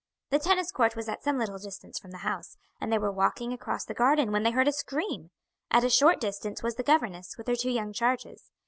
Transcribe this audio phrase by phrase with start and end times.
[0.31, 3.53] The tennis court was at some little distance from the house, and they were walking
[3.53, 5.29] across the garden when they heard a scream.
[5.69, 8.49] At a short distance was the governess with her two young charges.